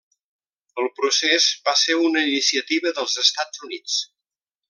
El 0.83 0.87
procés 0.99 1.49
va 1.67 1.75
ser 1.81 1.99
una 2.07 2.25
iniciativa 2.29 2.95
dels 3.01 3.21
Estats 3.27 3.65
Units. 3.69 4.01